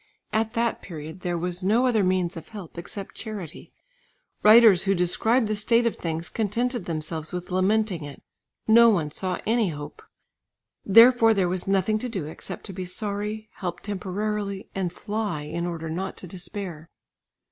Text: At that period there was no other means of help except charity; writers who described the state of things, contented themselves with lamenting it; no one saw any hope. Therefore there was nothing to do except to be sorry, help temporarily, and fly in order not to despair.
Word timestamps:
At 0.33 0.53
that 0.53 0.81
period 0.81 1.19
there 1.19 1.37
was 1.37 1.61
no 1.61 1.85
other 1.85 2.03
means 2.03 2.35
of 2.35 2.49
help 2.49 2.75
except 2.75 3.13
charity; 3.13 3.71
writers 4.41 4.85
who 4.85 4.95
described 4.95 5.47
the 5.47 5.55
state 5.55 5.85
of 5.85 5.95
things, 5.95 6.27
contented 6.27 6.85
themselves 6.85 7.31
with 7.31 7.51
lamenting 7.51 8.03
it; 8.05 8.23
no 8.67 8.89
one 8.89 9.11
saw 9.11 9.39
any 9.45 9.69
hope. 9.69 10.01
Therefore 10.83 11.35
there 11.35 11.47
was 11.47 11.67
nothing 11.67 11.99
to 11.99 12.09
do 12.09 12.25
except 12.25 12.63
to 12.63 12.73
be 12.73 12.83
sorry, 12.83 13.49
help 13.57 13.81
temporarily, 13.81 14.71
and 14.73 14.91
fly 14.91 15.43
in 15.43 15.67
order 15.67 15.87
not 15.87 16.17
to 16.17 16.25
despair. 16.25 16.89